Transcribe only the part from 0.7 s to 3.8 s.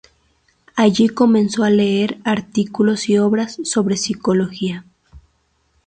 Allí comenzó a leer artículos y obras